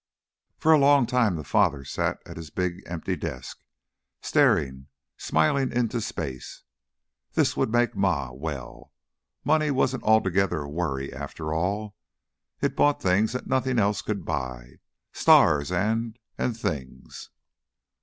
[0.57, 3.61] For a long time the father sat at his big, empty desk,
[4.19, 6.63] staring, smiling into space.
[7.33, 8.93] This would make Ma well.
[9.43, 11.95] Money wasn't altogether a worry, after all;
[12.61, 14.79] it bought things that nothing else could buy
[15.13, 17.29] stars and and things.